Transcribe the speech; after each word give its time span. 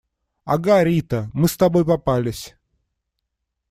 Ага, 0.45 0.83
Рита! 0.83 1.29
Мы 1.31 1.47
с 1.47 1.55
тобой 1.55 1.85
попались. 1.85 2.55